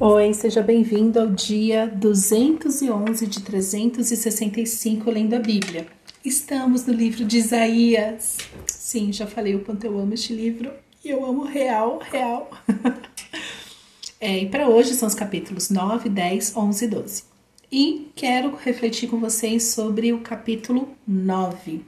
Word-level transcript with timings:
Oi, 0.00 0.34
seja 0.34 0.60
bem-vindo 0.60 1.20
ao 1.20 1.28
dia 1.28 1.86
211 1.86 3.28
de 3.28 3.40
365 3.42 5.08
lendo 5.08 5.34
a 5.34 5.38
Bíblia. 5.38 5.86
Estamos 6.24 6.84
no 6.84 6.92
livro 6.92 7.24
de 7.24 7.38
Isaías. 7.38 8.38
Sim, 8.66 9.12
já 9.12 9.24
falei 9.24 9.54
o 9.54 9.60
quanto 9.60 9.84
eu 9.84 9.96
amo 9.96 10.12
este 10.12 10.34
livro 10.34 10.72
e 11.04 11.10
eu 11.10 11.24
amo 11.24 11.44
real, 11.44 12.00
real. 12.10 12.50
é, 14.20 14.38
e 14.38 14.48
para 14.48 14.68
hoje 14.68 14.94
são 14.94 15.06
os 15.06 15.14
capítulos 15.14 15.70
9, 15.70 16.08
10, 16.08 16.56
11 16.56 16.84
e 16.84 16.88
12. 16.88 17.24
E 17.70 18.10
quero 18.16 18.56
refletir 18.56 19.08
com 19.08 19.20
vocês 19.20 19.62
sobre 19.62 20.12
o 20.12 20.18
capítulo 20.22 20.88
9, 21.06 21.84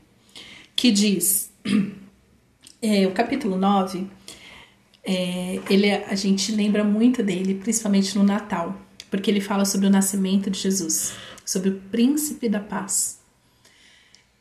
que 0.76 0.92
diz: 0.92 1.50
é, 2.80 3.04
o 3.04 3.10
capítulo 3.10 3.56
9 3.56 4.06
é, 5.08 5.60
ele, 5.70 5.92
a 5.92 6.16
gente 6.16 6.50
lembra 6.50 6.82
muito 6.82 7.22
dele, 7.22 7.54
principalmente 7.54 8.18
no 8.18 8.24
Natal, 8.24 8.76
porque 9.08 9.30
ele 9.30 9.40
fala 9.40 9.64
sobre 9.64 9.86
o 9.86 9.90
nascimento 9.90 10.50
de 10.50 10.58
Jesus, 10.58 11.12
sobre 11.44 11.68
o 11.70 11.80
príncipe 11.80 12.48
da 12.48 12.58
paz. 12.58 13.20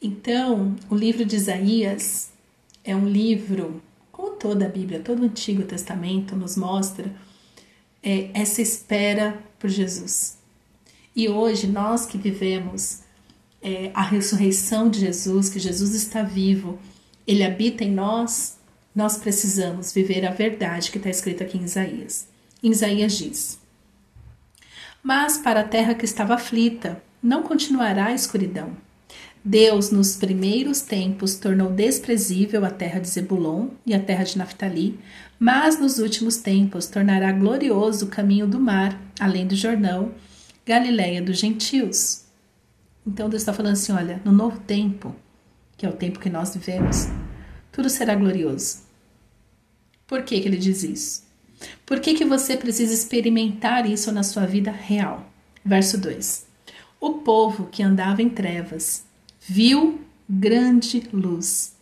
Então, 0.02 0.76
o 0.90 0.96
livro 0.96 1.24
de 1.24 1.36
Isaías 1.36 2.32
é 2.84 2.96
um 2.96 3.08
livro, 3.08 3.80
como 4.12 4.32
toda 4.32 4.66
a 4.66 4.70
Bíblia, 4.70 5.00
todo 5.00 5.22
o 5.22 5.26
Antigo 5.26 5.62
Testamento 5.62 6.36
nos 6.36 6.58
mostra 6.58 7.14
é, 8.02 8.32
essa 8.34 8.60
espera 8.60 9.40
por 9.60 9.70
Jesus. 9.70 10.40
E 11.16 11.30
hoje, 11.30 11.68
nós 11.68 12.08
que 12.08 12.18
vivemos 12.18 13.02
é, 13.62 13.92
a 13.94 14.02
ressurreição 14.02 14.90
de 14.90 15.00
Jesus, 15.00 15.48
que 15.48 15.60
Jesus 15.60 15.94
está 15.94 16.24
vivo, 16.24 16.80
ele 17.28 17.44
habita 17.44 17.84
em 17.84 17.92
nós, 17.92 18.58
nós 18.96 19.18
precisamos 19.18 19.92
viver 19.92 20.26
a 20.26 20.32
verdade 20.32 20.90
que 20.90 20.98
está 20.98 21.10
escrita 21.10 21.44
aqui 21.44 21.58
em 21.58 21.64
Isaías. 21.66 22.28
Em 22.64 22.72
Isaías 22.72 23.18
diz: 23.18 23.60
Mas 25.04 25.38
para 25.38 25.60
a 25.60 25.68
terra 25.68 25.94
que 25.94 26.06
estava 26.06 26.36
aflita, 26.36 27.04
não 27.22 27.44
continuará 27.44 28.06
a 28.06 28.14
escuridão. 28.14 28.78
Deus, 29.44 29.92
nos 29.92 30.16
primeiros 30.16 30.82
tempos, 30.82 31.36
tornou 31.36 31.70
desprezível 31.70 32.66
a 32.66 32.72
terra 32.72 33.00
de 33.00 33.08
Zebulon 33.08 33.68
e 33.86 33.94
a 33.94 34.00
terra 34.00 34.24
de 34.24 34.38
Naphtali, 34.38 35.00
mas 35.38 35.80
nos 35.80 36.00
últimos 36.00 36.38
tempos 36.38 36.88
tornará 36.88 37.32
glorioso 37.32 38.06
o 38.06 38.10
caminho 38.10 38.48
do 38.48 38.60
mar, 38.60 39.00
além 39.20 39.46
do 39.46 39.56
Jordão, 39.56 40.14
Galiléia 40.66 41.22
dos 41.22 41.38
gentios. 41.38 42.24
Então 43.06 43.30
Deus 43.30 43.44
está 43.44 43.54
falando 43.54 43.74
assim: 43.74 43.92
olha, 43.92 44.20
no 44.26 44.32
novo 44.32 44.60
tempo, 44.62 45.16
que 45.78 45.86
é 45.86 45.90
o 45.90 45.94
tempo 45.94 46.20
que 46.20 46.30
nós 46.30 46.56
vivemos, 46.56 47.08
tudo 47.72 47.88
será 47.88 48.16
glorioso. 48.16 48.85
Por 50.08 50.24
que, 50.24 50.40
que 50.40 50.48
ele 50.48 50.58
diz 50.58 50.84
isso? 50.84 51.24
Por 51.86 52.00
que, 52.00 52.14
que 52.14 52.26
você 52.26 52.56
precisa 52.58 52.94
experimentar 52.94 53.90
isso 53.90 54.12
na 54.12 54.24
sua 54.24 54.46
vida 54.46 54.72
real? 54.72 55.32
Verso 55.64 55.98
2: 55.98 56.46
O 57.00 57.14
povo 57.14 57.68
que 57.72 57.82
andava 57.82 58.22
em 58.22 58.30
trevas 58.30 59.04
viu 59.48 60.02
grande 60.30 61.04
luz, 61.12 61.74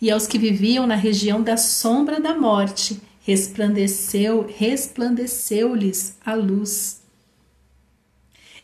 e 0.00 0.10
aos 0.10 0.26
que 0.26 0.38
viviam 0.38 0.86
na 0.86 0.94
região 0.94 1.42
da 1.42 1.56
sombra 1.56 2.20
da 2.20 2.38
morte 2.38 3.00
resplandeceu, 3.20 4.46
resplandeceu-lhes 4.56 6.16
a 6.24 6.34
luz. 6.34 7.02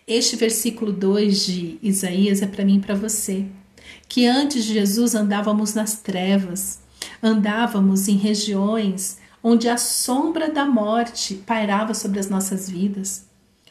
Este 0.06 0.36
versículo 0.36 0.92
2 0.92 1.44
de 1.44 1.78
Isaías 1.82 2.40
é 2.42 2.46
para 2.46 2.64
mim 2.64 2.76
e 2.76 2.80
para 2.80 2.94
você, 2.94 3.46
que 4.08 4.26
antes 4.26 4.64
de 4.64 4.74
Jesus 4.74 5.14
andávamos 5.14 5.74
nas 5.74 6.00
trevas, 6.00 6.78
Andávamos 7.22 8.08
em 8.08 8.16
regiões 8.16 9.18
onde 9.42 9.68
a 9.68 9.76
sombra 9.76 10.50
da 10.50 10.64
morte 10.64 11.34
pairava 11.34 11.92
sobre 11.92 12.18
as 12.18 12.30
nossas 12.30 12.68
vidas. 12.68 13.26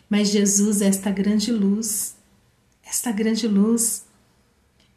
Mas 0.08 0.30
Jesus 0.30 0.82
é 0.82 0.86
esta 0.86 1.10
grande 1.10 1.52
luz, 1.52 2.16
esta 2.86 3.12
grande 3.12 3.48
luz. 3.48 4.06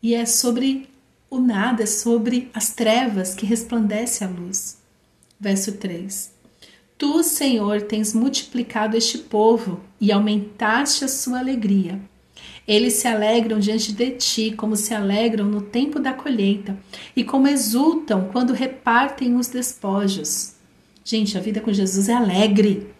E 0.03 0.14
é 0.14 0.27
sobre 0.27 0.89
o 1.31 1.39
nada, 1.39 1.83
é 1.83 1.86
sobre 1.86 2.51
as 2.52 2.75
trevas 2.75 3.35
que 3.35 3.46
resplandece 3.46 4.23
a 4.23 4.29
luz. 4.29 4.79
Verso 5.41 5.73
3. 5.73 6.30
Tu, 6.98 7.23
Senhor, 7.23 7.83
tens 7.83 8.14
multiplicado 8.14 8.96
este 8.96 9.19
povo 9.19 9.80
e 10.01 10.13
aumentaste 10.13 11.05
a 11.05 11.08
sua 11.08 11.39
alegria. 11.39 12.01
Eles 12.66 12.94
se 12.94 13.06
alegram 13.06 13.60
diante 13.60 13.92
de 13.92 14.10
ti, 14.10 14.52
como 14.56 14.74
se 14.74 14.92
alegram 14.92 15.46
no 15.46 15.60
tempo 15.60 16.00
da 16.00 16.12
colheita, 16.12 16.77
e 17.14 17.22
como 17.22 17.46
exultam 17.46 18.28
quando 18.32 18.52
repartem 18.52 19.36
os 19.36 19.46
despojos. 19.46 20.54
Gente, 21.04 21.38
a 21.38 21.40
vida 21.40 21.60
com 21.60 21.72
Jesus 21.72 22.08
é 22.08 22.14
alegre. 22.14 22.92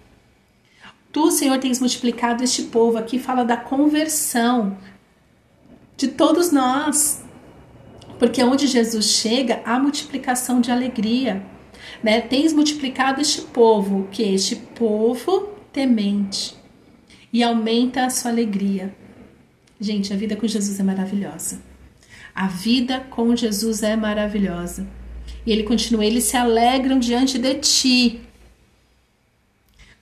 Tu, 1.11 1.31
Senhor, 1.33 1.59
tens 1.59 1.81
multiplicado 1.81 2.45
este 2.45 2.65
povo. 2.65 2.97
Aqui 2.97 3.19
fala 3.19 3.45
da 3.45 3.57
conversão 3.57 4.79
de 5.97 6.09
todos 6.09 6.53
nós. 6.53 7.25
Porque 8.19 8.43
onde 8.45 8.67
Jesus 8.67 9.07
chega, 9.07 9.61
há 9.65 9.79
multiplicação 9.81 10.61
de 10.61 10.71
alegria. 10.71 11.45
Né? 12.03 12.21
Tens 12.21 12.53
multiplicado 12.53 13.21
este 13.21 13.41
povo, 13.43 14.09
que 14.13 14.23
é 14.23 14.33
este 14.33 14.57
povo 14.57 15.49
temente, 15.73 16.55
e 17.33 17.43
aumenta 17.43 18.07
a 18.07 18.11
sua 18.11 18.31
alegria. 18.31 18.95
Gente, 19.81 20.13
a 20.13 20.17
vida 20.17 20.37
com 20.37 20.47
Jesus 20.47 20.81
é 20.81 20.83
maravilhosa. 20.83 21.61
A 22.35 22.47
vida 22.47 23.01
com 23.11 23.35
Jesus 23.35 23.83
é 23.83 23.97
maravilhosa. 23.97 24.87
E 25.45 25.53
ele 25.53 25.63
continua: 25.63 26.05
eles 26.05 26.25
se 26.25 26.37
alegram 26.37 26.99
diante 26.99 27.39
de 27.39 27.55
ti. 27.55 28.21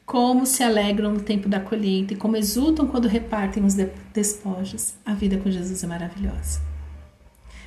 Como 0.07 0.45
se 0.45 0.63
alegram 0.63 1.13
no 1.13 1.21
tempo 1.21 1.49
da 1.49 1.59
colheita 1.59 2.13
e 2.13 2.17
como 2.17 2.37
exultam 2.37 2.87
quando 2.87 3.09
repartem 3.09 3.65
os 3.65 3.75
despojos. 4.13 4.95
A 5.05 5.15
vida 5.15 5.39
com 5.39 5.51
Jesus 5.51 5.83
é 5.83 5.87
maravilhosa. 5.87 6.61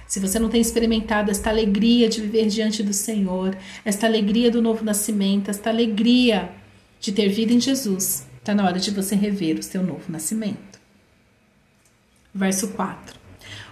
Se 0.08 0.20
você 0.20 0.40
não 0.40 0.48
tem 0.48 0.62
experimentado 0.62 1.32
esta 1.32 1.50
alegria 1.50 2.08
de 2.08 2.22
viver 2.22 2.48
diante 2.48 2.82
do 2.82 2.94
Senhor, 2.94 3.58
esta 3.84 4.08
alegria 4.08 4.50
do 4.50 4.62
novo 4.62 4.84
nascimento, 4.84 5.50
esta 5.50 5.70
alegria 5.70 6.50
de 7.00 7.12
ter 7.12 7.28
vida 7.28 7.54
em 7.54 7.60
Jesus, 7.60 8.26
está 8.38 8.56
na 8.56 8.66
hora 8.66 8.80
de 8.80 8.92
você 8.92 9.16
rever 9.16 9.60
o 9.60 9.64
seu 9.64 9.84
novo 9.84 10.10
nascimento. 10.10 10.67
Verso 12.38 12.68
4. 12.68 13.18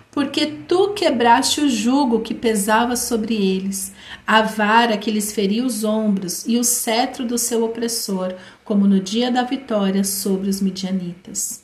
Porque 0.10 0.48
tu 0.68 0.94
quebraste 0.94 1.62
o 1.62 1.70
jugo 1.70 2.22
que 2.22 2.34
pesava 2.34 2.96
sobre 2.96 3.36
eles, 3.36 3.94
a 4.26 4.42
vara 4.42 4.98
que 4.98 5.12
lhes 5.12 5.32
feria 5.32 5.64
os 5.64 5.84
ombros 5.84 6.48
e 6.48 6.58
o 6.58 6.64
cetro 6.64 7.28
do 7.28 7.38
seu 7.38 7.64
opressor, 7.64 8.34
como 8.64 8.88
no 8.88 9.00
dia 9.00 9.30
da 9.30 9.44
vitória 9.44 10.04
sobre 10.04 10.50
os 10.50 10.62
midianitas. 10.62 11.64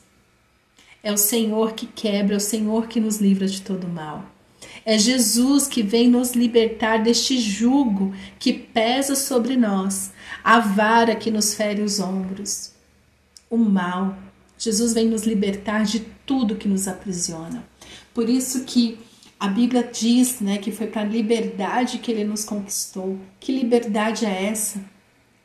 É 1.02 1.12
o 1.12 1.18
Senhor 1.18 1.74
que 1.74 1.88
quebra, 1.88 2.36
é 2.36 2.38
o 2.38 2.42
Senhor 2.42 2.86
que 2.88 3.00
nos 3.00 3.18
livra 3.18 3.48
de 3.48 3.62
todo 3.64 3.88
mal. 3.88 4.26
É 4.86 4.96
Jesus 4.96 5.68
que 5.68 5.82
vem 5.82 6.08
nos 6.08 6.34
libertar 6.34 7.02
deste 7.02 7.40
jugo 7.40 8.14
que 8.38 8.54
pesa 8.54 9.16
sobre 9.16 9.58
nós, 9.58 10.12
a 10.44 10.60
vara 10.60 11.16
que 11.16 11.32
nos 11.32 11.56
fere 11.56 11.82
os 11.82 12.00
ombros. 12.00 12.74
O 13.50 13.58
mal, 13.58 14.16
Jesus 14.62 14.94
vem 14.94 15.08
nos 15.08 15.24
libertar 15.24 15.86
de 15.86 16.02
tudo 16.24 16.56
que 16.56 16.68
nos 16.68 16.88
aprisiona. 16.88 17.68
Por 18.14 18.30
isso 18.30 18.64
que 18.64 19.00
a 19.40 19.48
Bíblia 19.48 19.90
diz, 19.92 20.40
né, 20.40 20.60
que 20.60 20.72
foi 20.72 20.86
para 20.86 21.02
a 21.02 21.06
liberdade 21.06 21.98
que 21.98 22.12
ele 22.12 22.24
nos 22.24 22.46
conquistou. 22.46 23.18
Que 23.40 23.52
liberdade 23.52 24.24
é 24.24 24.46
essa? 24.46 24.80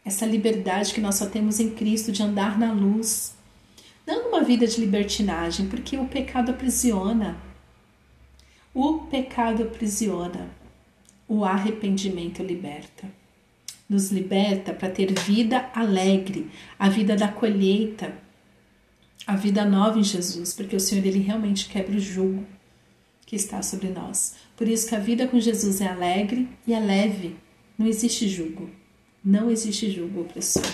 Essa 0.04 0.27
liberdade 0.27 0.93
que 0.93 1.00
nós 1.00 1.15
só 1.15 1.25
temos 1.25 1.59
em 1.59 1.71
Cristo 1.71 2.12
de 2.12 2.22
andar 2.22 2.59
na 2.59 2.75
luz. 2.75 3.34
Não 4.06 4.28
uma 4.28 4.44
vida 4.44 4.66
de 4.66 4.78
libertinagem, 4.78 5.66
porque 5.66 5.97
o 5.97 6.04
pecado 6.04 6.50
aprisiona. 6.50 7.38
O 8.75 8.98
pecado 9.04 9.62
aprisiona. 9.62 10.50
O 11.27 11.43
arrependimento 11.43 12.43
liberta. 12.43 13.10
Nos 13.88 14.12
liberta 14.12 14.75
para 14.75 14.91
ter 14.91 15.10
vida 15.15 15.71
alegre, 15.75 16.50
a 16.78 16.91
vida 16.91 17.16
da 17.16 17.28
colheita, 17.28 18.26
a 19.27 19.36
vida 19.36 19.65
nova 19.65 19.98
em 19.98 20.04
Jesus, 20.04 20.53
porque 20.53 20.74
o 20.74 20.80
Senhor 20.80 21.04
ele 21.04 21.18
realmente 21.18 21.68
quebra 21.68 21.97
o 21.97 22.01
jugo 22.01 22.45
que 23.27 23.36
está 23.36 23.60
sobre 23.60 23.91
nós. 23.91 24.36
Por 24.57 24.68
isso 24.68 24.89
que 24.89 24.95
a 24.95 25.01
vida 25.01 25.27
com 25.27 25.39
Jesus 25.39 25.80
é 25.80 25.89
alegre 25.89 26.48
e 26.66 26.72
é 26.72 26.80
leve. 26.80 27.36
Não 27.77 27.86
existe 27.86 28.28
jugo. 28.28 28.71
Não 29.24 29.51
existe 29.51 29.91
jugo 29.91 30.21
opressor. 30.21 30.65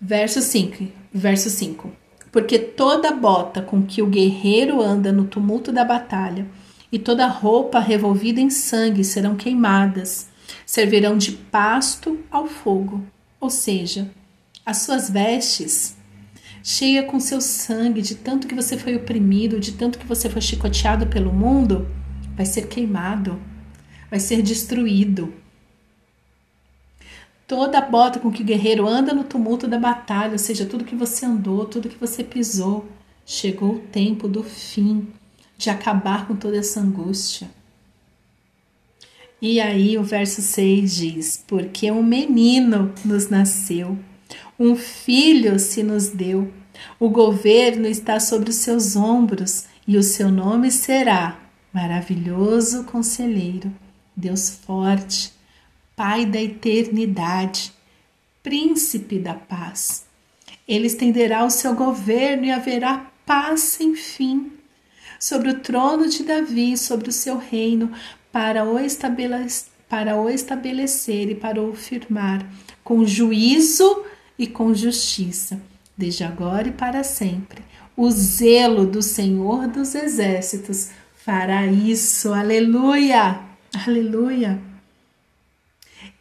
Verso 0.00 0.40
5, 0.40 0.86
verso 1.12 1.50
5. 1.50 1.92
Porque 2.30 2.58
toda 2.58 3.12
bota 3.12 3.60
com 3.60 3.82
que 3.82 4.00
o 4.00 4.06
guerreiro 4.06 4.80
anda 4.80 5.12
no 5.12 5.24
tumulto 5.24 5.72
da 5.72 5.84
batalha 5.84 6.46
e 6.92 6.98
toda 6.98 7.26
roupa 7.26 7.80
revolvida 7.80 8.40
em 8.40 8.48
sangue 8.48 9.02
serão 9.02 9.36
queimadas, 9.36 10.28
servirão 10.64 11.18
de 11.18 11.32
pasto 11.32 12.20
ao 12.30 12.46
fogo. 12.46 13.04
Ou 13.40 13.50
seja, 13.50 14.08
as 14.64 14.78
suas 14.78 15.10
vestes 15.10 15.96
cheia 16.62 17.02
com 17.02 17.18
seu 17.18 17.40
sangue, 17.40 18.02
de 18.02 18.14
tanto 18.14 18.46
que 18.46 18.54
você 18.54 18.76
foi 18.76 18.96
oprimido, 18.96 19.60
de 19.60 19.72
tanto 19.72 19.98
que 19.98 20.06
você 20.06 20.28
foi 20.28 20.40
chicoteado 20.40 21.06
pelo 21.06 21.32
mundo, 21.32 21.88
vai 22.36 22.46
ser 22.46 22.66
queimado, 22.66 23.40
vai 24.10 24.20
ser 24.20 24.42
destruído. 24.42 25.32
Toda 27.46 27.80
bota 27.80 28.20
com 28.20 28.30
que 28.30 28.42
o 28.42 28.46
guerreiro 28.46 28.86
anda 28.86 29.12
no 29.12 29.24
tumulto 29.24 29.66
da 29.66 29.78
batalha, 29.78 30.32
ou 30.32 30.38
seja, 30.38 30.66
tudo 30.66 30.84
que 30.84 30.94
você 30.94 31.26
andou, 31.26 31.64
tudo 31.64 31.88
que 31.88 31.98
você 31.98 32.22
pisou, 32.22 32.88
chegou 33.26 33.74
o 33.74 33.80
tempo 33.80 34.28
do 34.28 34.42
fim, 34.42 35.08
de 35.58 35.68
acabar 35.68 36.26
com 36.26 36.36
toda 36.36 36.56
essa 36.56 36.80
angústia. 36.80 37.50
E 39.42 39.60
aí 39.60 39.96
o 39.96 40.02
verso 40.02 40.42
6 40.42 40.94
diz: 40.94 41.44
Porque 41.46 41.90
um 41.90 42.02
menino 42.02 42.92
nos 43.04 43.28
nasceu, 43.28 43.98
um 44.58 44.76
filho 44.76 45.58
se 45.58 45.82
nos 45.82 46.08
deu, 46.08 46.52
o 46.98 47.08
governo 47.08 47.86
está 47.86 48.18
sobre 48.20 48.50
os 48.50 48.56
seus 48.56 48.96
ombros, 48.96 49.66
e 49.86 49.96
o 49.96 50.02
seu 50.02 50.30
nome 50.30 50.70
será 50.70 51.38
Maravilhoso 51.72 52.84
Conselheiro, 52.84 53.72
Deus 54.16 54.50
Forte, 54.50 55.32
Pai 55.96 56.26
da 56.26 56.40
Eternidade, 56.40 57.72
Príncipe 58.42 59.18
da 59.18 59.34
Paz. 59.34 60.06
Ele 60.66 60.86
estenderá 60.86 61.44
o 61.44 61.50
seu 61.50 61.74
governo 61.74 62.44
e 62.44 62.50
haverá 62.50 63.10
paz 63.26 63.60
sem 63.60 63.94
fim 63.94 64.52
sobre 65.18 65.50
o 65.50 65.60
trono 65.60 66.08
de 66.08 66.22
Davi, 66.22 66.76
sobre 66.76 67.10
o 67.10 67.12
seu 67.12 67.36
reino, 67.36 67.92
para 68.32 68.64
o, 68.64 68.78
estabelecer, 68.78 69.68
para 69.88 70.16
o 70.16 70.30
estabelecer 70.30 71.30
e 71.30 71.34
para 71.34 71.60
o 71.60 71.74
firmar, 71.74 72.46
com 72.82 73.04
juízo 73.04 74.04
e 74.40 74.46
com 74.46 74.74
justiça, 74.74 75.60
desde 75.94 76.24
agora 76.24 76.68
e 76.68 76.72
para 76.72 77.04
sempre. 77.04 77.62
O 77.94 78.10
zelo 78.10 78.86
do 78.86 79.02
Senhor 79.02 79.68
dos 79.68 79.94
Exércitos 79.94 80.88
fará 81.14 81.66
isso. 81.66 82.32
Aleluia! 82.32 83.38
Aleluia! 83.86 84.58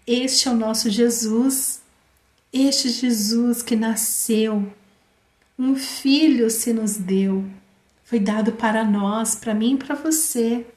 Este 0.06 0.50
é 0.50 0.52
o 0.52 0.56
nosso 0.56 0.90
Jesus, 0.90 1.82
este 2.52 2.90
Jesus 2.90 3.64
que 3.64 3.78
nasceu, 3.78 4.70
um 5.58 5.78
filho 5.78 6.50
se 6.50 6.74
nos 6.74 6.98
deu, 6.98 7.46
foi 8.04 8.20
dado 8.20 8.52
para 8.52 8.84
nós, 8.84 9.36
para 9.36 9.54
mim 9.54 9.76
e 9.76 9.78
para 9.78 9.96
você. 9.96 10.68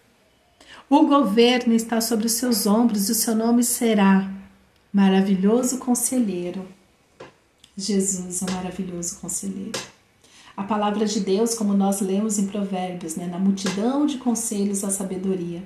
O 0.89 1.07
governo 1.09 1.75
está 1.75 2.01
sobre 2.01 2.27
os 2.27 2.33
seus 2.33 2.67
ombros 2.67 3.09
e 3.09 3.13
o 3.13 3.17
seu 3.17 3.35
nome 3.35 3.65
será 3.65 4.31
Maravilhoso 4.93 5.79
Conselheiro. 5.79 6.69
Jesus 7.77 8.43
o 8.43 8.53
maravilhoso 8.53 9.19
conselheiro. 9.19 9.79
A 10.57 10.63
palavra 10.63 11.07
de 11.07 11.21
Deus, 11.21 11.55
como 11.55 11.73
nós 11.73 12.01
lemos 12.01 12.39
em 12.39 12.47
Provérbios, 12.47 13.17
né, 13.17 13.27
na 13.27 13.39
multidão 13.39 14.05
de 14.05 14.19
conselhos 14.19 14.85
a 14.85 14.91
sabedoria. 14.91 15.63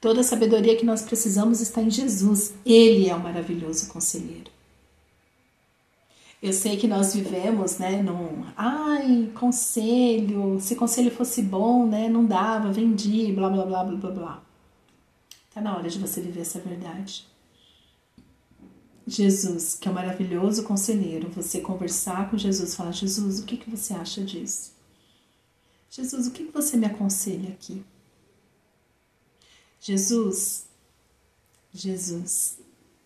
Toda 0.00 0.20
a 0.20 0.24
sabedoria 0.24 0.76
que 0.76 0.84
nós 0.84 1.02
precisamos 1.02 1.60
está 1.60 1.80
em 1.80 1.90
Jesus. 1.90 2.54
Ele 2.64 3.08
é 3.08 3.14
o 3.14 3.20
maravilhoso 3.20 3.88
conselheiro. 3.88 4.52
Eu 6.40 6.52
sei 6.52 6.76
que 6.76 6.86
nós 6.86 7.14
vivemos, 7.14 7.78
né, 7.78 8.02
num, 8.02 8.44
ai, 8.56 9.30
conselho, 9.34 10.60
se 10.60 10.76
conselho 10.76 11.10
fosse 11.10 11.40
bom, 11.40 11.86
né, 11.86 12.06
não 12.08 12.24
dava, 12.24 12.70
vendi, 12.70 13.32
blá, 13.32 13.48
blá, 13.48 13.64
blá, 13.64 13.82
blá, 13.82 13.96
blá, 13.96 14.10
blá. 14.10 14.42
Tá 15.54 15.60
na 15.60 15.74
hora 15.74 15.88
de 15.88 15.98
você 15.98 16.20
viver 16.20 16.42
essa 16.42 16.60
verdade. 16.60 17.26
Jesus, 19.06 19.74
que 19.74 19.86
é 19.86 19.90
um 19.90 19.94
maravilhoso 19.94 20.64
conselheiro, 20.64 21.28
você 21.28 21.60
conversar 21.60 22.30
com 22.30 22.38
Jesus, 22.38 22.74
falar: 22.74 22.92
Jesus, 22.92 23.40
o 23.40 23.44
que, 23.44 23.56
que 23.56 23.70
você 23.70 23.92
acha 23.92 24.24
disso? 24.24 24.72
Jesus, 25.90 26.26
o 26.26 26.30
que, 26.30 26.44
que 26.44 26.52
você 26.52 26.76
me 26.76 26.86
aconselha 26.86 27.50
aqui? 27.50 27.84
Jesus, 29.80 30.66
Jesus, 31.72 32.58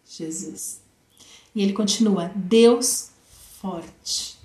Jesus. 0.07 0.81
E 1.55 1.63
ele 1.63 1.73
continua: 1.73 2.29
Deus 2.35 3.11
forte. 3.61 4.39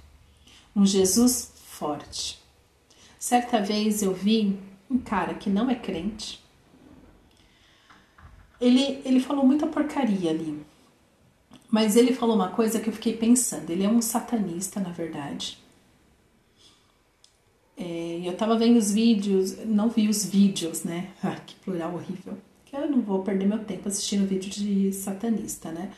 Um 0.75 0.85
Jesus 0.85 1.51
forte. 1.55 2.41
Certa 3.19 3.61
vez 3.61 4.01
eu 4.01 4.13
vi 4.13 4.59
um 4.89 4.97
cara 4.97 5.35
que 5.35 5.49
não 5.49 5.69
é 5.69 5.75
crente. 5.75 6.43
Ele, 8.59 9.01
ele 9.05 9.19
falou 9.19 9.45
muita 9.45 9.67
porcaria 9.67 10.31
ali. 10.31 10.65
Mas 11.73 11.95
ele 11.95 12.13
falou 12.13 12.35
uma 12.35 12.49
coisa 12.49 12.79
que 12.79 12.87
eu 12.87 12.93
fiquei 12.93 13.17
pensando. 13.17 13.71
Ele 13.71 13.83
é 13.83 13.89
um 13.89 13.99
satanista, 13.99 14.79
na 14.79 14.91
verdade. 14.91 15.57
É, 17.75 18.21
eu 18.23 18.37
tava 18.37 18.55
vendo 18.55 18.77
os 18.77 18.91
vídeos, 18.91 19.57
não 19.65 19.89
vi 19.89 20.07
os 20.07 20.23
vídeos, 20.23 20.83
né? 20.83 21.09
Ah, 21.23 21.35
que 21.43 21.55
plural 21.55 21.95
horrível. 21.95 22.37
Que 22.63 22.75
eu 22.75 22.87
não 22.87 23.01
vou 23.01 23.23
perder 23.23 23.47
meu 23.47 23.57
tempo 23.57 23.87
assistindo 23.87 24.27
vídeo 24.27 24.51
de 24.51 24.93
satanista, 24.93 25.71
né? 25.71 25.91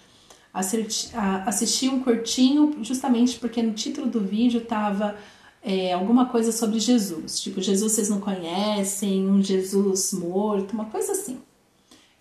assisti 0.53 1.89
um 1.89 2.01
curtinho 2.01 2.77
justamente 2.81 3.37
porque 3.37 3.61
no 3.61 3.73
título 3.73 4.07
do 4.07 4.21
vídeo 4.21 4.61
tava 4.61 5.17
é, 5.61 5.91
alguma 5.91 6.27
coisa 6.27 6.53
sobre 6.53 6.79
Jesus, 6.79 7.41
tipo 7.41 7.61
Jesus 7.61 7.91
vocês 7.91 8.07
não 8.07 8.21
conhecem, 8.21 9.27
um 9.27 9.43
Jesus 9.43 10.13
morto, 10.13 10.71
uma 10.71 10.85
coisa 10.85 11.11
assim. 11.11 11.41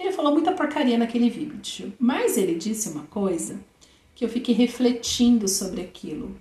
Ele 0.05 0.13
falou 0.13 0.33
muita 0.33 0.53
porcaria 0.53 0.99
naquele 0.99 1.31
vídeo, 1.31 1.95
mas 1.99 2.37
ele 2.37 2.57
disse 2.57 2.91
uma 2.91 3.05
coisa 3.05 3.59
que 4.15 4.23
eu 4.23 4.29
fiquei 4.29 4.55
refletindo 4.55 5.49
sobre 5.49 5.81
aquilo. 5.81 6.37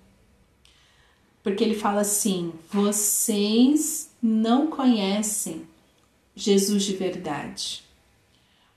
Porque 1.42 1.63
ele 1.63 1.74
fala 1.74 2.01
assim: 2.01 2.51
vocês 2.69 4.12
não 4.21 4.68
conhecem 4.68 5.65
Jesus 6.36 6.83
de 6.83 6.94
verdade. 6.94 7.86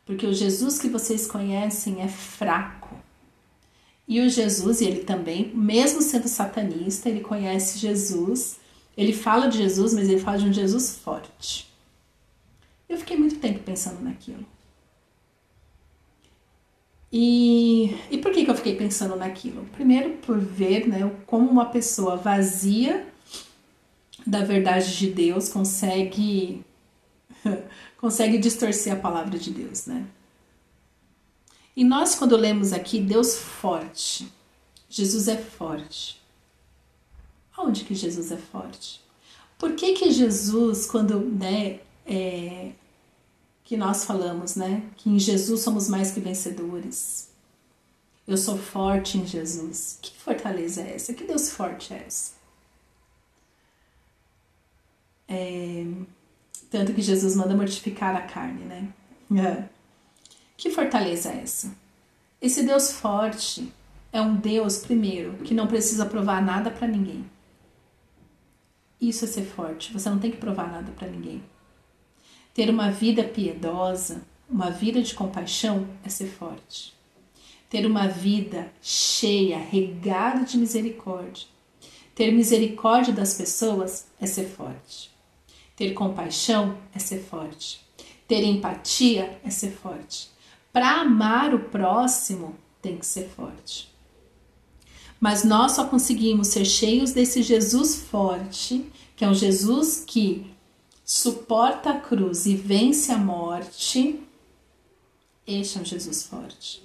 Porque 0.05 0.25
o 0.25 0.33
Jesus 0.33 0.79
que 0.79 0.89
vocês 0.89 1.27
conhecem 1.27 2.01
é 2.01 2.07
fraco. 2.07 2.95
E 4.07 4.21
o 4.21 4.31
Jesus, 4.31 4.81
ele 4.81 5.01
também, 5.03 5.51
mesmo 5.53 6.01
sendo 6.01 6.29
satanista, 6.29 7.09
ele 7.09 7.23
conhece 7.23 7.81
Jesus, 7.81 8.61
ele 8.97 9.13
fala 9.13 9.49
de 9.49 9.59
Jesus, 9.59 9.93
mas 9.95 10.09
ele 10.09 10.21
fala 10.21 10.39
de 10.39 10.47
um 10.47 10.53
Jesus 10.53 10.97
forte. 10.97 11.69
Eu 12.89 12.97
fiquei 12.99 13.17
muito 13.17 13.41
tempo 13.41 13.59
pensando 13.65 14.01
naquilo. 14.01 14.47
E, 17.13 17.97
e 18.11 18.19
por 18.19 18.33
que, 18.33 18.45
que 18.45 18.51
eu 18.51 18.55
fiquei 18.57 18.77
pensando 18.77 19.17
naquilo? 19.17 19.65
Primeiro, 19.73 20.15
por 20.19 20.39
ver 20.39 20.89
né, 20.89 21.11
como 21.27 21.49
uma 21.49 21.67
pessoa 21.67 22.17
vazia 22.17 23.07
da 24.27 24.43
verdade 24.43 24.97
de 24.99 25.11
Deus 25.11 25.49
consegue 25.49 26.65
consegue 27.97 28.39
distorcer 28.39 28.93
a 28.93 28.97
palavra 28.97 29.39
de 29.39 29.51
Deus, 29.51 29.87
né? 29.87 30.07
E 31.77 31.85
nós, 31.85 32.15
quando 32.15 32.37
lemos 32.37 32.73
aqui, 32.73 33.01
Deus 33.01 33.37
forte, 33.37 34.33
Jesus 34.89 35.29
é 35.29 35.37
forte. 35.37 36.21
Onde 37.59 37.85
que 37.85 37.95
Jesus 37.95 38.33
é 38.33 38.37
forte? 38.37 39.01
Por 39.59 39.75
que 39.75 39.93
que 39.93 40.11
Jesus, 40.11 40.87
quando 40.87 41.21
né, 41.21 41.81
é, 42.07 42.73
que 43.67 43.77
nós 43.77 44.05
falamos, 44.05 44.55
né, 44.55 44.81
que 44.97 45.11
em 45.11 45.19
Jesus 45.19 45.61
somos 45.61 45.89
mais 45.89 46.13
que 46.13 46.21
vencedores? 46.21 47.29
Eu 48.27 48.37
sou 48.37 48.57
forte 48.57 49.19
em 49.19 49.27
Jesus. 49.27 49.99
Que 50.01 50.17
fortaleza 50.17 50.83
é 50.83 50.95
essa? 50.95 51.13
Que 51.13 51.25
Deus 51.25 51.51
forte 51.51 51.93
é 51.93 52.05
essa? 52.07 52.35
É, 55.29 55.85
tanto 56.71 56.95
que 56.95 57.03
Jesus 57.03 57.35
manda 57.35 57.57
mortificar 57.57 58.15
a 58.15 58.23
carne, 58.23 58.65
né? 58.65 58.89
É. 59.37 59.69
Que 60.57 60.71
fortaleza 60.71 61.31
é 61.31 61.43
essa? 61.43 61.75
Esse 62.41 62.63
Deus 62.63 62.93
forte 62.93 63.73
é 64.13 64.21
um 64.21 64.37
Deus, 64.37 64.79
primeiro, 64.79 65.39
que 65.39 65.55
não 65.55 65.67
precisa 65.67 66.07
provar 66.07 66.41
nada 66.41 66.71
para 66.71 66.87
ninguém. 66.87 67.29
Isso 69.01 69.25
é 69.25 69.29
ser 69.29 69.45
forte. 69.45 69.93
Você 69.93 70.09
não 70.09 70.21
tem 70.21 70.31
que 70.31 70.37
provar 70.37 70.71
nada 70.71 70.93
para 70.93 71.09
ninguém. 71.09 71.43
Ter 72.57 72.71
uma 72.71 72.91
vida 72.91 73.23
piedosa, 73.23 74.23
uma 74.49 74.71
vida 74.71 75.03
de 75.03 75.15
compaixão 75.15 75.87
é 76.03 76.09
ser 76.09 76.27
forte. 76.27 76.95
Ter 77.69 77.85
uma 77.85 78.09
vida 78.09 78.73
cheia, 78.81 79.59
regada 79.59 80.43
de 80.43 80.57
misericórdia. 80.57 81.49
Ter 82.15 82.33
misericórdia 82.33 83.13
das 83.13 83.35
pessoas 83.35 84.07
é 84.19 84.25
ser 84.25 84.47
forte. 84.47 85.11
Ter 85.77 85.93
compaixão 85.93 86.79
é 86.95 86.99
ser 86.99 87.19
forte. 87.19 87.79
Ter 88.27 88.43
empatia 88.43 89.39
é 89.45 89.51
ser 89.51 89.73
forte. 89.73 90.31
Para 90.73 91.03
amar 91.03 91.55
o 91.55 91.59
próximo, 91.59 92.57
tem 92.81 92.97
que 92.97 93.05
ser 93.05 93.29
forte. 93.29 93.95
Mas 95.21 95.45
nós 95.45 95.73
só 95.73 95.85
conseguimos 95.85 96.49
ser 96.49 96.65
cheios 96.65 97.13
desse 97.13 97.43
Jesus 97.43 97.97
forte, 97.97 98.91
que 99.15 99.27
é 99.27 99.29
um 99.29 99.35
Jesus 99.35 100.03
que 100.07 100.56
suporta 101.07 101.91
a 101.91 102.01
cruz 102.01 102.47
e 102.47 102.57
vence 102.57 103.13
a 103.13 103.17
morte. 103.17 104.21
Este 105.47 105.79
é 105.79 105.81
um 105.81 105.85
Jesus 105.85 106.25
forte. 106.25 106.83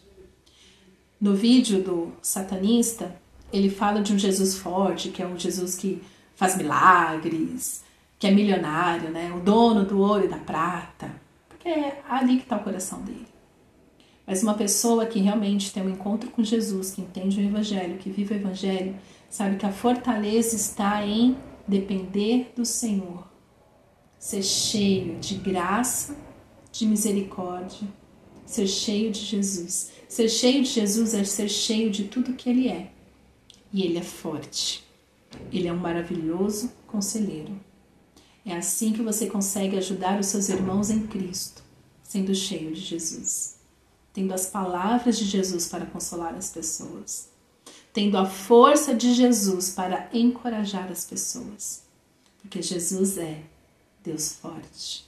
No 1.20 1.34
vídeo 1.36 1.82
do 1.82 2.14
satanista, 2.22 3.16
ele 3.52 3.70
fala 3.70 4.00
de 4.02 4.14
um 4.14 4.20
Jesus 4.20 4.56
forte, 4.56 5.10
que 5.10 5.24
é 5.24 5.28
um 5.28 5.40
Jesus 5.40 5.76
que 5.76 6.04
faz 6.36 6.56
milagres, 6.56 7.84
que 8.20 8.28
é 8.28 8.32
milionário, 8.32 9.10
né? 9.10 9.34
O 9.34 9.40
dono 9.40 9.84
do 9.84 10.00
ouro 10.00 10.26
e 10.26 10.28
da 10.28 10.38
prata. 10.38 11.12
Porque 11.50 11.68
é 11.68 12.04
ali 12.08 12.38
que 12.38 12.44
está 12.44 12.58
o 12.58 12.64
coração 12.64 13.02
dele. 13.02 13.28
Mas 14.26 14.44
uma 14.44 14.54
pessoa 14.54 15.08
que 15.08 15.20
realmente 15.20 15.74
tem 15.74 15.82
um 15.82 15.90
encontro 15.90 16.30
com 16.30 16.44
Jesus, 16.44 16.92
que 16.92 17.02
entende 17.02 17.42
o 17.42 17.44
Evangelho, 17.44 17.98
que 17.98 18.12
vive 18.12 18.36
o 18.36 18.38
Evangelho, 18.38 18.96
sabe 19.30 19.58
que 19.58 19.66
a 19.66 19.72
fortaleza 19.72 20.56
está 20.56 21.04
em 21.06 21.36
depender 21.68 22.54
do 22.56 22.64
Senhor, 22.64 23.31
ser 24.22 24.44
cheio 24.44 25.20
de 25.20 25.34
graça, 25.34 26.16
de 26.72 26.86
misericórdia, 26.86 27.88
ser 28.46 28.68
cheio 28.68 29.12
de 29.12 29.20
Jesus. 29.20 29.90
Ser 30.08 30.30
cheio 30.30 30.62
de 30.62 30.70
Jesus 30.70 31.16
é 31.16 31.24
ser 31.24 31.50
cheio 31.50 31.90
de 31.90 32.04
tudo 32.04 32.34
que 32.34 32.48
Ele 32.48 32.68
é. 32.68 32.92
E 33.74 33.82
Ele 33.82 33.98
é 33.98 34.04
forte. 34.04 34.88
Ele 35.52 35.68
é 35.68 35.74
um 35.74 35.80
maravilhoso 35.80 36.72
conselheiro. 36.86 37.60
É 38.46 38.56
assim 38.56 38.94
que 38.94 39.02
você 39.02 39.26
consegue 39.26 39.76
ajudar 39.78 40.20
os 40.20 40.28
seus 40.28 40.50
irmãos 40.50 40.92
em 40.92 41.08
Cristo, 41.08 41.64
sendo 42.04 42.36
cheio 42.36 42.76
de 42.76 42.82
Jesus, 42.82 43.58
tendo 44.14 44.36
as 44.36 44.46
palavras 44.46 45.18
de 45.18 45.26
Jesus 45.26 45.68
para 45.68 45.86
consolar 45.88 46.36
as 46.36 46.52
pessoas, 46.52 47.30
tendo 47.92 48.18
a 48.20 48.26
força 48.26 48.94
de 48.94 49.14
Jesus 49.14 49.72
para 49.72 50.10
encorajar 50.14 50.92
as 50.92 51.06
pessoas, 51.06 51.84
porque 52.40 52.62
Jesus 52.62 53.18
é 53.18 53.44
Deus 54.04 54.34
forte. 54.34 55.06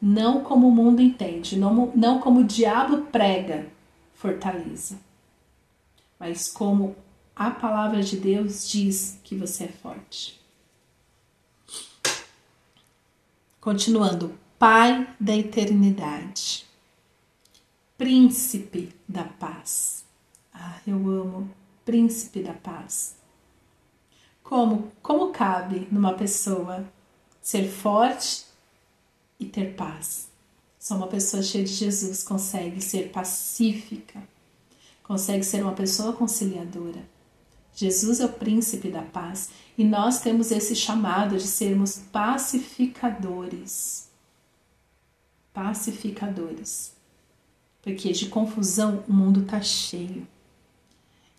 Não 0.00 0.42
como 0.42 0.68
o 0.68 0.72
mundo 0.72 1.02
entende, 1.02 1.58
não, 1.58 1.92
não 1.94 2.18
como 2.18 2.40
o 2.40 2.44
diabo 2.44 3.02
prega, 3.06 3.70
fortaleza, 4.14 4.98
mas 6.18 6.50
como 6.50 6.96
a 7.36 7.50
palavra 7.50 8.02
de 8.02 8.16
Deus 8.16 8.68
diz 8.68 9.18
que 9.22 9.34
você 9.34 9.64
é 9.64 9.68
forte. 9.68 10.40
Continuando, 13.60 14.38
Pai 14.58 15.14
da 15.20 15.36
eternidade, 15.36 16.64
Príncipe 17.98 18.94
da 19.06 19.24
paz. 19.24 20.04
Ah, 20.52 20.78
eu 20.86 20.96
amo 20.96 21.50
Príncipe 21.84 22.42
da 22.42 22.54
paz. 22.54 23.16
Como, 24.44 24.92
como 25.02 25.32
cabe 25.32 25.88
numa 25.90 26.14
pessoa 26.14 26.84
ser 27.42 27.68
forte 27.68 28.44
e 29.40 29.46
ter 29.46 29.74
paz? 29.74 30.28
Só 30.78 30.94
uma 30.94 31.08
pessoa 31.08 31.42
cheia 31.42 31.64
de 31.64 31.72
Jesus 31.72 32.22
consegue 32.22 32.80
ser 32.80 33.10
pacífica, 33.10 34.22
consegue 35.02 35.42
ser 35.42 35.64
uma 35.64 35.72
pessoa 35.72 36.12
conciliadora 36.12 37.12
Jesus 37.74 38.20
é 38.20 38.26
o 38.26 38.32
príncipe 38.32 38.88
da 38.88 39.02
paz 39.02 39.50
e 39.76 39.82
nós 39.84 40.20
temos 40.20 40.52
esse 40.52 40.76
chamado 40.76 41.36
de 41.36 41.46
sermos 41.46 42.00
pacificadores. 42.12 44.08
Pacificadores. 45.52 46.92
Porque 47.82 48.12
de 48.12 48.26
confusão 48.26 49.02
o 49.08 49.12
mundo 49.12 49.40
está 49.42 49.60
cheio. 49.60 50.24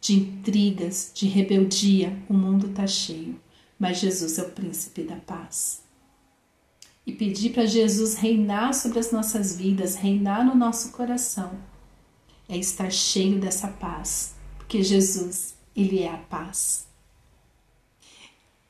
De 0.06 0.14
intrigas, 0.14 1.10
de 1.16 1.26
rebeldia, 1.26 2.16
o 2.30 2.34
mundo 2.36 2.68
está 2.68 2.86
cheio. 2.86 3.40
Mas 3.80 3.98
Jesus 3.98 4.38
é 4.38 4.44
o 4.44 4.52
príncipe 4.52 5.02
da 5.02 5.16
paz. 5.16 5.82
E 7.08 7.12
pedir 7.12 7.54
para 7.54 7.66
Jesus 7.66 8.14
reinar 8.14 8.76
sobre 8.76 9.00
as 9.00 9.12
nossas 9.12 9.58
vidas, 9.58 9.96
reinar 9.96 10.46
no 10.46 10.54
nosso 10.54 10.92
coração, 10.92 11.58
é 12.48 12.56
estar 12.56 12.92
cheio 12.92 13.40
dessa 13.40 13.68
paz. 13.68 14.36
Porque 14.60 14.84
Jesus 14.84 15.56
ele 15.76 16.04
é 16.04 16.12
a 16.12 16.18
paz. 16.18 16.86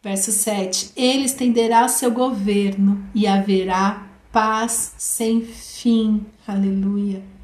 Verso 0.02 0.32
7: 0.32 0.94
Ele 0.96 1.26
estenderá 1.26 1.86
seu 1.90 2.12
governo 2.12 3.06
e 3.14 3.28
haverá 3.28 4.08
paz 4.32 4.94
sem 4.98 5.42
fim. 5.42 6.26
Aleluia. 6.48 7.35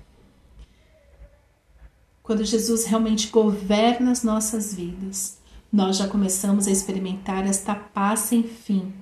Quando 2.31 2.45
Jesus 2.45 2.85
realmente 2.85 3.27
governa 3.27 4.09
as 4.09 4.23
nossas 4.23 4.73
vidas, 4.73 5.37
nós 5.69 5.97
já 5.97 6.07
começamos 6.07 6.65
a 6.65 6.71
experimentar 6.71 7.45
esta 7.45 7.75
paz 7.75 8.21
sem 8.21 8.41
fim 8.41 8.93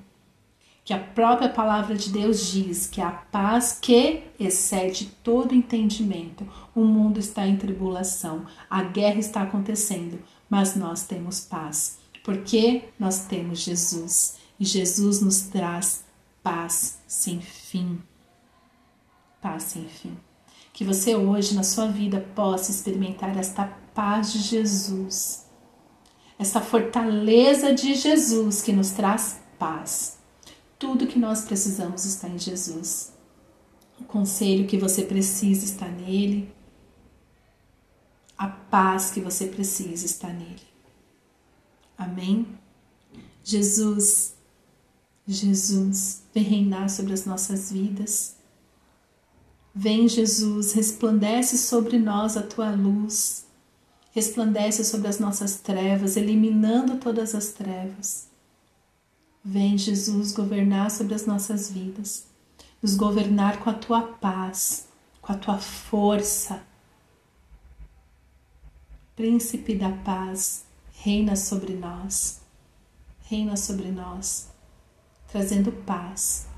que 0.83 0.91
a 0.91 0.98
própria 0.98 1.48
palavra 1.48 1.95
de 1.95 2.09
Deus 2.09 2.51
diz 2.51 2.88
que 2.88 3.00
a 3.00 3.12
paz 3.12 3.77
que 3.79 4.24
excede 4.39 5.15
todo 5.24 5.53
entendimento. 5.53 6.43
O 6.74 6.83
mundo 6.83 7.19
está 7.19 7.45
em 7.45 7.55
tribulação, 7.55 8.48
a 8.67 8.81
guerra 8.81 9.19
está 9.19 9.43
acontecendo, 9.43 10.19
mas 10.50 10.75
nós 10.75 11.05
temos 11.05 11.39
paz, 11.39 12.00
porque 12.24 12.86
nós 12.98 13.25
temos 13.25 13.59
Jesus 13.59 14.38
e 14.59 14.65
Jesus 14.65 15.21
nos 15.21 15.41
traz 15.41 16.03
paz 16.41 16.98
sem 17.07 17.39
fim. 17.39 18.01
Paz 19.39 19.62
sem 19.62 19.86
fim. 19.86 20.17
Que 20.79 20.86
você 20.86 21.13
hoje 21.13 21.55
na 21.55 21.63
sua 21.63 21.88
vida 21.88 22.25
possa 22.33 22.71
experimentar 22.71 23.38
esta 23.38 23.65
paz 23.93 24.31
de 24.31 24.39
Jesus, 24.39 25.45
esta 26.38 26.62
fortaleza 26.62 27.74
de 27.74 27.95
Jesus 27.95 28.62
que 28.62 28.71
nos 28.71 28.91
traz 28.91 29.41
paz 29.59 30.19
tudo 30.79 31.05
que 31.05 31.19
nós 31.19 31.41
precisamos 31.41 32.05
está 32.05 32.29
em 32.29 32.39
Jesus. 32.39 33.12
O 34.00 34.05
conselho 34.05 34.65
que 34.65 34.77
você 34.77 35.03
precisa 35.03 35.65
está 35.65 35.89
nele. 35.89 36.50
A 38.38 38.48
paz 38.48 39.12
que 39.12 39.19
você 39.19 39.48
precisa 39.48 40.05
está 40.05 40.29
nele. 40.29 40.62
Amém? 41.98 42.48
Jesus, 43.43 44.33
Jesus, 45.27 46.24
vem 46.33 46.43
reinar 46.45 46.89
sobre 46.89 47.12
as 47.12 47.25
nossas 47.25 47.69
vidas. 47.69 48.38
Vem, 49.74 50.08
Jesus, 50.08 50.74
resplandece 50.74 51.58
sobre 51.58 52.00
nós 52.00 52.36
a 52.36 52.42
tua 52.42 52.72
luz, 52.72 53.46
resplandece 54.12 54.84
sobre 54.84 55.08
as 55.08 55.20
nossas 55.20 55.58
trevas, 55.58 56.18
eliminando 56.18 56.98
todas 56.98 57.36
as 57.36 57.50
trevas. 57.50 58.28
Vem, 59.46 59.78
Jesus, 59.78 60.32
governar 60.32 60.90
sobre 60.90 61.14
as 61.14 61.26
nossas 61.26 61.70
vidas, 61.70 62.26
nos 62.82 62.96
governar 62.96 63.60
com 63.60 63.70
a 63.70 63.74
tua 63.74 64.02
paz, 64.02 64.88
com 65.22 65.32
a 65.32 65.38
tua 65.38 65.60
força. 65.60 66.62
Príncipe 69.16 69.76
da 69.76 69.92
paz, 69.92 70.66
reina 70.94 71.36
sobre 71.36 71.74
nós, 71.74 72.42
reina 73.22 73.56
sobre 73.56 73.92
nós, 73.92 74.50
trazendo 75.28 75.72
paz 75.72 76.49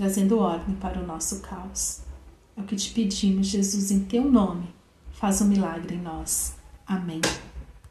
trazendo 0.00 0.38
ordem 0.38 0.74
para 0.76 0.98
o 0.98 1.06
nosso 1.06 1.40
caos. 1.40 2.00
É 2.56 2.62
o 2.62 2.64
que 2.64 2.74
te 2.74 2.90
pedimos, 2.90 3.48
Jesus, 3.48 3.90
em 3.90 4.00
teu 4.00 4.24
nome. 4.24 4.66
Faz 5.12 5.42
um 5.42 5.48
milagre 5.48 5.96
em 5.96 6.00
nós. 6.00 6.54
Amém. 6.86 7.20